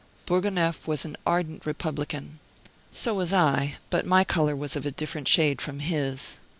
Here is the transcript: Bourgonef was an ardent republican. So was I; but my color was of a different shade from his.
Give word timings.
Bourgonef 0.25 0.87
was 0.87 1.05
an 1.05 1.15
ardent 1.27 1.63
republican. 1.63 2.39
So 2.91 3.13
was 3.13 3.31
I; 3.31 3.75
but 3.91 4.03
my 4.03 4.23
color 4.23 4.55
was 4.55 4.75
of 4.75 4.87
a 4.87 4.91
different 4.91 5.27
shade 5.27 5.61
from 5.61 5.77
his. 5.77 6.37